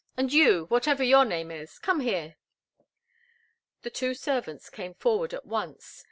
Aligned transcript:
And 0.17 0.33
you 0.33 0.65
whatever 0.65 1.03
your 1.03 1.23
name 1.25 1.51
is 1.51 1.77
come 1.77 1.99
here!" 1.99 2.37
The 3.83 3.91
two 3.91 4.15
servants 4.15 4.71
came 4.71 4.95
forward 4.95 5.31
at 5.31 5.45
once. 5.45 5.99